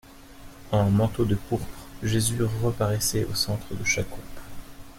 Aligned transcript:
En 0.71 0.89
manteau 0.89 1.25
de 1.25 1.35
pourpre, 1.35 1.67
Jésus 2.01 2.41
reparaissait 2.63 3.25
au 3.29 3.35
centre 3.35 3.75
de 3.75 3.83
chaque 3.83 4.09
groupe. 4.09 4.39